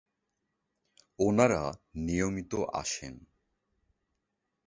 [1.19, 1.63] ওনারা
[1.95, 3.15] নিয়মিত আসেন।